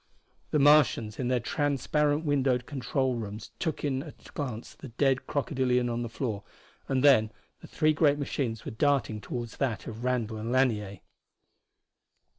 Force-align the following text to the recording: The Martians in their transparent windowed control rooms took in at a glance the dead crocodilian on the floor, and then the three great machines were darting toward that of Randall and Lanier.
The 0.49 0.57
Martians 0.57 1.19
in 1.19 1.27
their 1.27 1.39
transparent 1.39 2.25
windowed 2.25 2.65
control 2.65 3.13
rooms 3.17 3.51
took 3.59 3.83
in 3.85 4.01
at 4.01 4.29
a 4.29 4.31
glance 4.31 4.73
the 4.73 4.87
dead 4.87 5.27
crocodilian 5.27 5.89
on 5.89 6.01
the 6.01 6.09
floor, 6.09 6.41
and 6.87 7.03
then 7.03 7.31
the 7.59 7.67
three 7.67 7.93
great 7.93 8.17
machines 8.17 8.65
were 8.65 8.71
darting 8.71 9.21
toward 9.21 9.49
that 9.49 9.85
of 9.85 10.03
Randall 10.03 10.37
and 10.37 10.51
Lanier. 10.51 11.01